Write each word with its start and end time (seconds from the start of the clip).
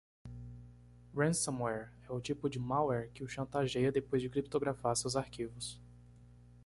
Ransomware 1.15 1.91
é 2.09 2.11
o 2.11 2.19
tipo 2.19 2.49
de 2.49 2.57
malware 2.59 3.11
que 3.13 3.23
o 3.23 3.27
chantageia 3.27 3.91
depois 3.91 4.19
de 4.19 4.29
criptografar 4.31 4.95
seus 4.97 5.15
arquivos. 5.15 5.79